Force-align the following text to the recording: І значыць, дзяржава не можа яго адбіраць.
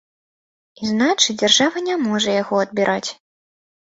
І 0.83 0.87
значыць, 0.91 1.35
дзяржава 1.41 1.83
не 1.89 1.95
можа 2.05 2.29
яго 2.41 2.55
адбіраць. 2.65 3.09